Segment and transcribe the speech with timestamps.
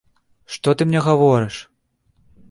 [0.53, 1.55] Што ты мне гаворыш?